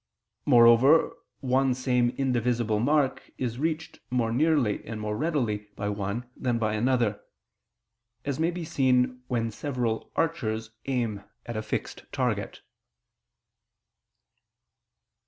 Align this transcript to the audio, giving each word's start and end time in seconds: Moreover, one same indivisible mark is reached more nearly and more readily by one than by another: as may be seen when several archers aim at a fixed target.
Moreover, 0.47 1.15
one 1.41 1.75
same 1.75 2.09
indivisible 2.17 2.79
mark 2.79 3.29
is 3.37 3.59
reached 3.59 3.99
more 4.09 4.31
nearly 4.31 4.83
and 4.83 4.99
more 4.99 5.15
readily 5.15 5.67
by 5.75 5.89
one 5.89 6.27
than 6.35 6.57
by 6.57 6.73
another: 6.73 7.21
as 8.25 8.39
may 8.39 8.49
be 8.49 8.65
seen 8.65 9.21
when 9.27 9.51
several 9.51 10.11
archers 10.15 10.71
aim 10.87 11.23
at 11.45 11.55
a 11.55 11.61
fixed 11.61 12.05
target. 12.11 12.63